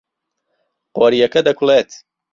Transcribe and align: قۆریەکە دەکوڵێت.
قۆریەکە 0.95 1.41
دەکوڵێت. 1.47 1.89